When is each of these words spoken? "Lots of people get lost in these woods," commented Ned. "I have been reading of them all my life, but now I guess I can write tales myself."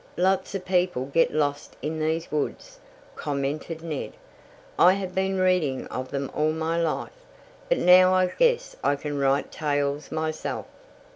"Lots 0.17 0.55
of 0.55 0.65
people 0.65 1.05
get 1.05 1.31
lost 1.31 1.75
in 1.83 1.99
these 1.99 2.31
woods," 2.31 2.79
commented 3.15 3.83
Ned. 3.83 4.13
"I 4.79 4.93
have 4.93 5.13
been 5.13 5.37
reading 5.37 5.85
of 5.89 6.09
them 6.09 6.31
all 6.33 6.53
my 6.53 6.81
life, 6.81 7.13
but 7.69 7.77
now 7.77 8.11
I 8.11 8.25
guess 8.25 8.75
I 8.83 8.95
can 8.95 9.19
write 9.19 9.51
tales 9.51 10.11
myself." 10.11 10.65